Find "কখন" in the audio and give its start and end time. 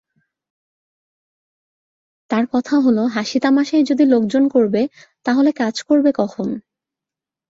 6.15-6.47